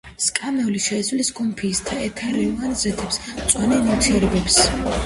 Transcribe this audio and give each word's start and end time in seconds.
საკმეველი 0.27 0.79
შეიცავს 0.85 1.29
გუმფისს, 1.41 1.93
ეთეროვან 2.07 2.75
ზეთებს, 2.87 3.25
მწვანე 3.45 3.83
ნივთიერებებს. 3.87 4.61